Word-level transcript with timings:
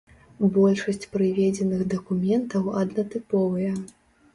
Большасць 0.55 1.09
прыведзеных 1.13 1.85
дакументаў 1.95 2.77
аднатыповыя. 2.85 3.83